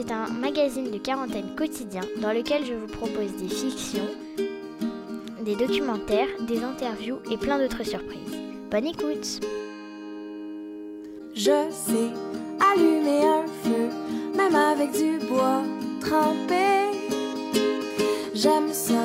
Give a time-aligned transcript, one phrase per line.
[0.00, 4.06] C'est un magazine de quarantaine quotidien dans lequel je vous propose des fictions,
[5.44, 8.38] des documentaires, des interviews et plein d'autres surprises.
[8.70, 9.40] Bonne écoute
[11.34, 12.12] Je sais
[12.72, 13.88] allumer un feu,
[14.36, 15.64] même avec du bois
[16.00, 16.96] trempé.
[18.34, 19.02] J'aime ça,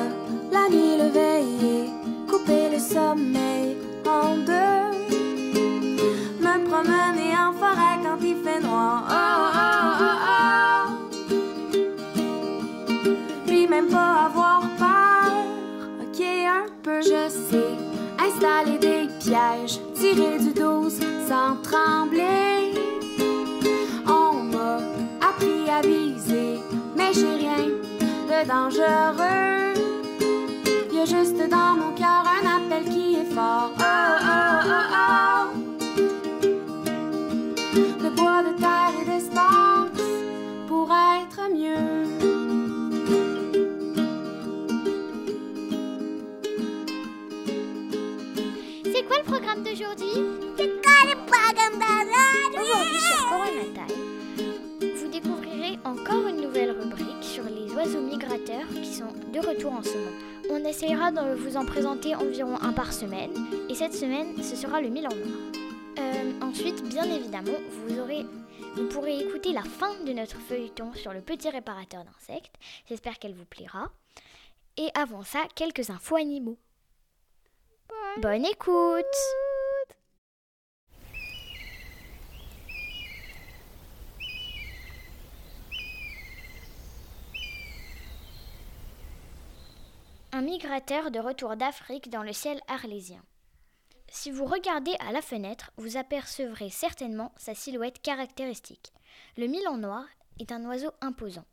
[0.52, 1.90] la nuit le veiller,
[2.30, 3.76] couper le sommeil
[4.06, 4.93] en deux.
[20.14, 22.72] Du 12 sans trembler.
[24.06, 24.78] On m'a
[25.20, 26.60] appris à viser,
[26.96, 27.66] mais j'ai rien
[28.28, 29.74] de dangereux.
[30.92, 33.72] Y a juste dans mon cœur un appel qui est fort.
[33.76, 35.44] Oh, oh, oh, oh.
[38.02, 40.06] De bois, de terre et d'espace
[40.68, 42.23] pour être mieux.
[49.26, 50.06] C'est quoi le programme d'aujourd'hui
[52.60, 53.16] Aujourd'hui sur
[54.96, 59.82] vous découvrirez encore une nouvelle rubrique sur les oiseaux migrateurs qui sont de retour en
[59.82, 60.10] ce moment.
[60.50, 63.30] On essayera de vous en présenter environ un par semaine
[63.70, 65.38] et cette semaine ce sera le Milan noir.
[66.00, 68.26] Euh, ensuite, bien évidemment, vous aurez
[68.76, 72.54] vous pourrez écouter la fin de notre feuilleton sur le petit réparateur d'insectes.
[72.88, 73.90] J'espère qu'elle vous plaira.
[74.76, 76.58] Et avant ça, quelques infos animaux.
[78.20, 79.04] Bonne écoute
[90.30, 93.22] Un migrateur de retour d'Afrique dans le ciel arlésien.
[94.08, 98.92] Si vous regardez à la fenêtre, vous apercevrez certainement sa silhouette caractéristique.
[99.36, 100.04] Le milan noir
[100.38, 101.44] est un oiseau imposant.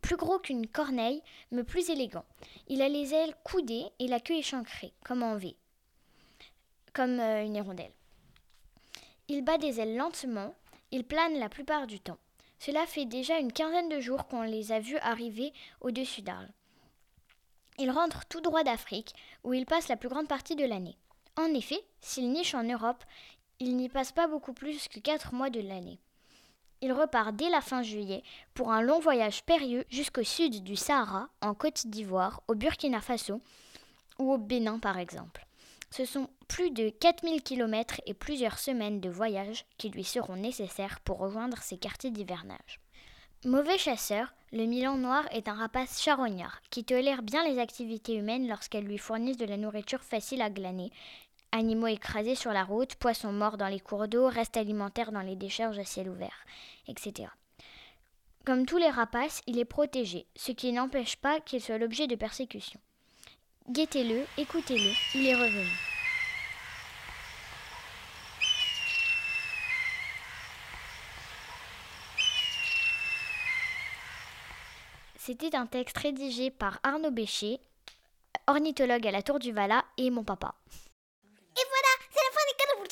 [0.00, 2.24] Plus gros qu'une corneille, mais plus élégant.
[2.68, 5.56] Il a les ailes coudées et la queue échancrée, comme en V,
[6.92, 7.92] comme euh, une hirondelle.
[9.28, 10.54] Il bat des ailes lentement,
[10.90, 12.18] il plane la plupart du temps.
[12.58, 16.50] Cela fait déjà une quinzaine de jours qu'on les a vus arriver au-dessus d'Arles.
[17.78, 20.96] Il rentre tout droit d'Afrique, où il passe la plus grande partie de l'année.
[21.36, 23.02] En effet, s'il niche en Europe,
[23.58, 25.98] il n'y passe pas beaucoup plus que 4 mois de l'année.
[26.82, 28.22] Il repart dès la fin juillet
[28.54, 33.40] pour un long voyage périlleux jusqu'au sud du Sahara, en Côte d'Ivoire, au Burkina Faso
[34.18, 35.46] ou au Bénin par exemple.
[35.92, 41.00] Ce sont plus de 4000 km et plusieurs semaines de voyage qui lui seront nécessaires
[41.00, 42.80] pour rejoindre ses quartiers d'hivernage.
[43.44, 48.48] Mauvais chasseur, le Milan noir est un rapace charognard qui tolère bien les activités humaines
[48.48, 50.90] lorsqu'elles lui fournissent de la nourriture facile à glaner.
[51.50, 55.36] Animaux écrasés sur la route, poissons morts dans les cours d'eau, restes alimentaires dans les
[55.36, 56.46] décharges à ciel ouvert,
[56.88, 57.28] etc.
[58.46, 62.16] Comme tous les rapaces, il est protégé, ce qui n'empêche pas qu'il soit l'objet de
[62.16, 62.80] persécutions.
[63.68, 65.70] Guettez-le, écoutez-le, il est revenu.
[75.16, 77.60] C'était un texte rédigé par Arnaud Bécher,
[78.48, 80.56] ornithologue à la Tour du Vala, et mon papa.
[81.56, 82.82] Et voilà, c'est la fin des cadeaux.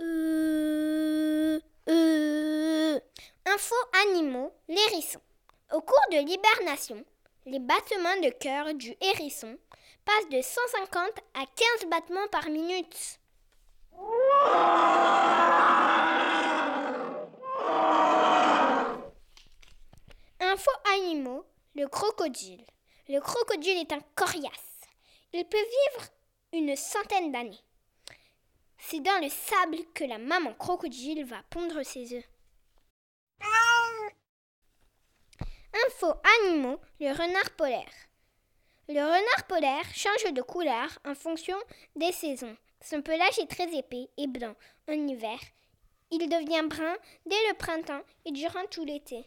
[0.00, 3.00] Euh, euh,
[3.46, 3.74] Info
[5.70, 7.04] Au cours de l'hibernation,
[7.44, 9.58] les battements de cœur du hérisson
[10.04, 11.44] passent de 150 à
[11.80, 13.20] 15 battements par minute.
[20.40, 21.44] Info animaux,
[21.74, 22.64] le crocodile.
[23.08, 24.88] Le crocodile est un coriace.
[25.34, 26.08] Il peut vivre
[26.54, 27.60] une centaine d'années.
[28.78, 32.24] C'est dans le sable que la maman crocodile va pondre ses œufs.
[35.86, 37.92] Info animaux, le renard polaire.
[38.88, 41.56] Le renard polaire change de couleur en fonction
[41.94, 42.56] des saisons.
[42.80, 44.54] Son pelage est très épais et blanc
[44.88, 45.38] en hiver.
[46.10, 46.96] Il devient brun
[47.26, 49.26] dès le printemps et durant tout l'été.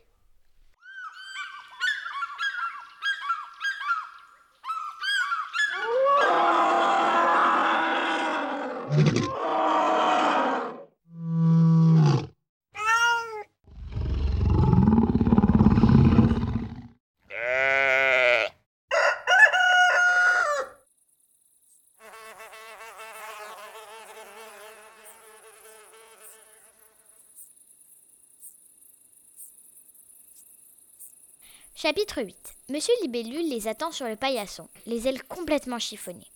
[31.81, 32.35] Chapitre 8
[32.69, 36.29] Monsieur Libellule les attend sur le paillasson, les ailes complètement chiffonnées.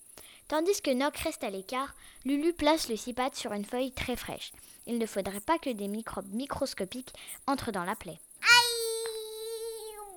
[0.47, 1.93] Tandis que Noc reste à l'écart,
[2.25, 4.53] Lulu place le pattes sur une feuille très fraîche.
[4.87, 7.13] Il ne faudrait pas que des microbes microscopiques
[7.45, 8.17] entrent dans la plaie.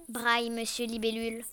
[0.09, 1.45] Braille, monsieur Libellule.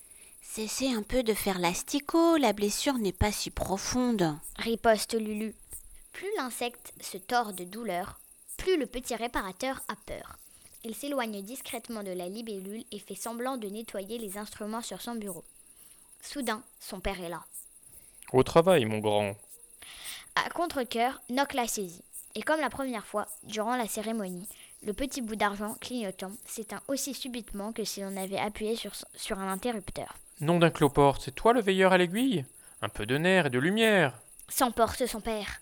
[0.42, 4.38] Cessez un peu de faire l'asticot, la blessure n'est pas si profonde.
[4.56, 5.54] Riposte Lulu.
[6.14, 8.22] Plus l'insecte se tord de douleur,
[8.56, 10.38] plus le petit réparateur a peur.
[10.88, 15.16] Il s'éloigne discrètement de la libellule et fait semblant de nettoyer les instruments sur son
[15.16, 15.44] bureau.
[16.22, 17.44] Soudain, son père est là.
[18.32, 19.36] Au travail, mon grand.
[20.36, 22.04] À contre-coeur, Noc l'a saisi.
[22.36, 24.48] Et comme la première fois, durant la cérémonie,
[24.86, 29.40] le petit bout d'argent clignotant s'éteint aussi subitement que si l'on avait appuyé sur, sur
[29.40, 30.16] un interrupteur.
[30.40, 32.46] Nom d'un cloporte, c'est toi le veilleur à l'aiguille?
[32.84, 34.14] Un peu de nerf et de lumière.
[34.50, 35.62] S'emporte son père.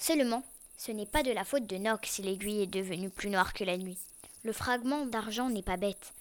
[0.00, 0.42] Seulement,
[0.78, 3.62] ce n'est pas de la faute de Noc si l'aiguille est devenue plus noire que
[3.62, 3.98] la nuit.
[4.44, 6.12] Le fragment d'argent n'est pas bête.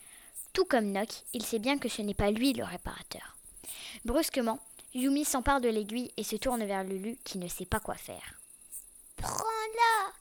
[0.54, 3.36] Tout comme Noc, il sait bien que ce n'est pas lui le réparateur.
[4.06, 4.60] Brusquement,
[4.94, 8.40] Yumi s'empare de l'aiguille et se tourne vers Lulu qui ne sait pas quoi faire.
[9.18, 10.14] Prends-la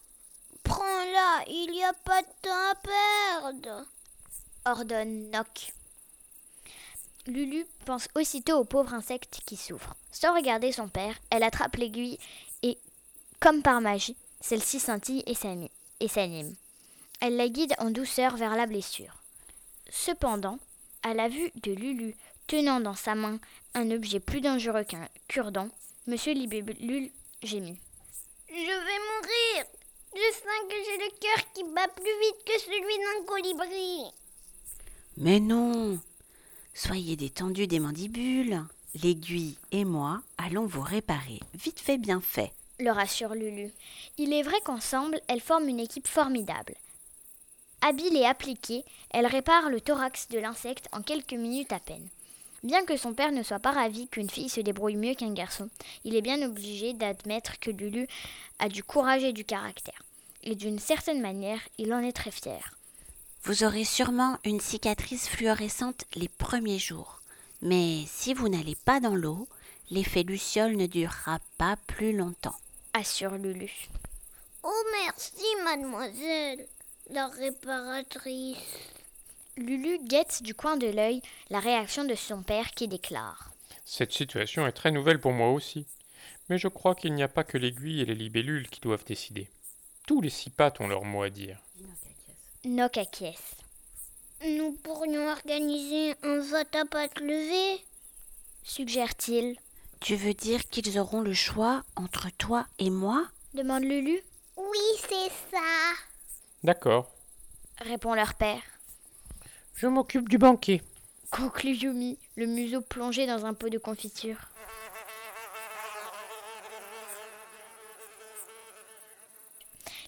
[0.65, 3.87] Prends-la, il n'y a pas de temps à perdre
[4.65, 5.73] ordonne Noc.
[7.27, 9.95] Lulu pense aussitôt au pauvre insecte qui souffre.
[10.11, 12.19] Sans regarder son père, elle attrape l'aiguille
[12.63, 12.79] et,
[13.41, 15.35] comme par magie, celle-ci scintille et
[16.09, 16.55] s'anime.
[17.25, 19.23] Elle la guide en douceur vers la blessure.
[19.89, 20.59] Cependant,
[21.05, 22.17] à la vue de Lulu
[22.49, 23.39] tenant dans sa main
[23.75, 25.69] un objet plus dangereux qu'un cure-dent,
[26.09, 27.13] Monsieur Libellule
[27.45, 27.79] gémit.
[28.49, 29.67] Je vais mourir
[30.13, 34.13] Je sens que j'ai le cœur qui bat plus vite que celui d'un colibri
[35.17, 36.01] Mais non
[36.75, 38.65] Soyez détendus des mandibules.
[39.01, 41.39] L'aiguille et moi allons vous réparer.
[41.55, 42.51] Vite fait, bien fait.
[42.81, 43.71] Le rassure Lulu.
[44.19, 46.75] Il est vrai qu'ensemble, elles forment une équipe formidable.
[47.85, 52.07] Habile et appliquée, elle répare le thorax de l'insecte en quelques minutes à peine.
[52.63, 55.69] Bien que son père ne soit pas ravi qu'une fille se débrouille mieux qu'un garçon,
[56.05, 58.07] il est bien obligé d'admettre que Lulu
[58.61, 60.01] a du courage et du caractère.
[60.45, 62.73] Et d'une certaine manière, il en est très fier.
[63.43, 67.21] Vous aurez sûrement une cicatrice fluorescente les premiers jours.
[67.63, 69.49] Mais si vous n'allez pas dans l'eau,
[69.91, 72.55] l'effet luciole ne durera pas plus longtemps.
[72.93, 73.73] Assure Lulu.
[74.63, 76.65] Oh merci, mademoiselle,
[77.13, 78.57] la réparatrice.
[79.57, 81.21] Lulu guette du coin de l'œil
[81.51, 83.51] la réaction de son père qui déclare.
[83.85, 85.85] Cette situation est très nouvelle pour moi aussi.
[86.49, 89.49] Mais je crois qu'il n'y a pas que l'aiguille et les libellules qui doivent décider.
[90.07, 91.59] Tous les six pattes ont leur mot à dire.
[92.65, 93.57] Noc acquiesce.
[94.45, 97.85] Nous pourrions organiser un vote à pattes levées
[98.65, 99.57] Suggère-t-il.
[100.01, 103.27] Tu veux dire qu'ils auront le choix entre toi et moi?
[103.55, 104.21] Demande Lulu.
[104.57, 104.79] Oui,
[105.09, 105.61] c'est ça.
[106.65, 107.11] D'accord.
[107.79, 108.63] Répond leur père.
[109.75, 110.81] Je m'occupe du banquet.
[111.31, 114.37] Conclut Yumi, le museau plongé dans un pot de confiture.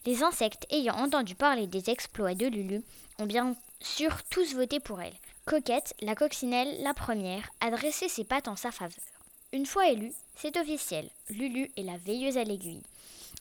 [0.06, 2.82] Les insectes ayant entendu parler des exploits de Lulu
[3.18, 5.14] ont bien sûr tous voté pour elle.
[5.46, 9.04] Coquette, la coccinelle, la première, a dressé ses pattes en sa faveur.
[9.52, 12.82] Une fois élue, c'est officiel, Lulu est la veilleuse à l'aiguille,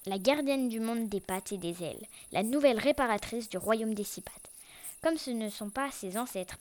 [0.06, 4.04] la gardienne du monde des pattes et des ailes, la nouvelle réparatrice du royaume des
[4.04, 4.50] six pattes.
[5.02, 6.58] Comme ce ne sont pas ses ancêtres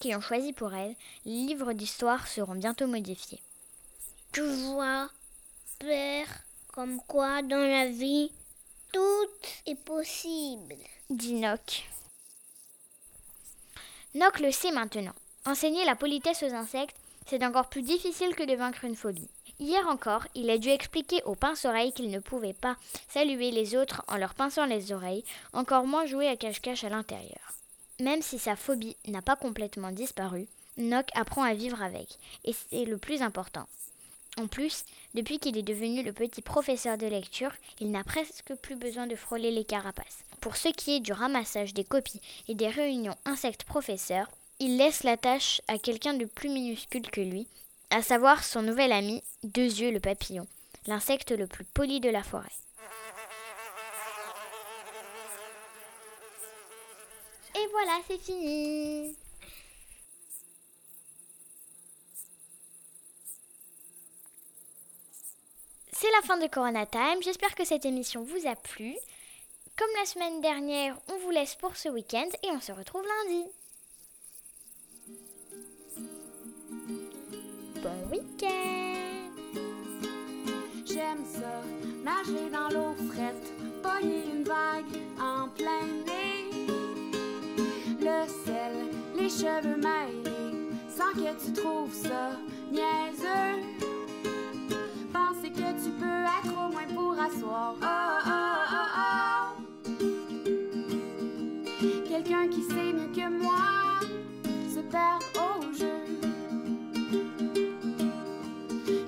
[0.00, 3.40] qui ont choisi pour elle, les livres d'histoire seront bientôt modifiés.
[4.32, 5.10] Tu vois,
[5.78, 6.26] père,
[6.68, 8.30] comme quoi dans la vie,
[8.92, 9.28] tout
[9.66, 10.76] est possible.
[11.10, 11.84] dit Noc.
[14.14, 15.14] Noc le sait maintenant.
[15.44, 19.28] Enseigner la politesse aux insectes, c'est encore plus difficile que de vaincre une phobie.
[19.62, 22.76] Hier encore, il a dû expliquer aux pince-oreilles qu'il ne pouvait pas
[23.08, 27.52] saluer les autres en leur pinçant les oreilles, encore moins jouer à cache-cache à l'intérieur.
[28.00, 32.08] Même si sa phobie n'a pas complètement disparu, Noc apprend à vivre avec,
[32.44, 33.68] et c'est le plus important.
[34.36, 34.82] En plus,
[35.14, 39.14] depuis qu'il est devenu le petit professeur de lecture, il n'a presque plus besoin de
[39.14, 40.24] frôler les carapaces.
[40.40, 44.28] Pour ce qui est du ramassage des copies et des réunions insectes-professeurs,
[44.58, 47.46] il laisse la tâche à quelqu'un de plus minuscule que lui,
[47.92, 50.46] à savoir son nouvel ami, Deux Yeux le papillon,
[50.86, 52.48] l'insecte le plus poli de la forêt.
[57.54, 59.14] Et voilà, c'est fini.
[65.92, 67.22] C'est la fin de Corona Time.
[67.22, 68.96] J'espère que cette émission vous a plu.
[69.76, 73.44] Comme la semaine dernière, on vous laisse pour ce week-end et on se retrouve lundi.
[89.40, 92.36] cheveux mêlés sans que tu trouves ça
[92.70, 93.62] niaiseux.
[95.12, 97.74] Penser que tu peux être au moins pour asseoir.
[97.80, 97.86] Oh,
[98.26, 100.02] oh, oh, oh, oh.
[102.08, 104.00] Quelqu'un qui sait mieux que moi
[104.68, 105.98] se perd au jeu.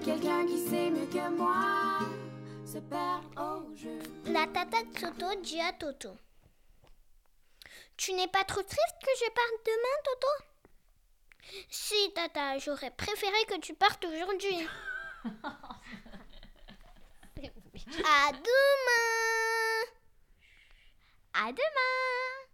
[0.05, 2.01] Quelqu'un qui sait mieux que moi
[2.65, 3.99] se perd au jeu.
[4.33, 6.11] La tata de Toto dit à Toto.
[7.97, 10.27] Tu n'es pas trop triste que je parte demain, Toto?
[11.71, 14.69] Si, tata, j'aurais préféré que tu partes aujourd'hui.
[18.05, 19.85] à demain
[21.35, 22.45] À demain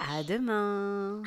[0.00, 1.22] À demain.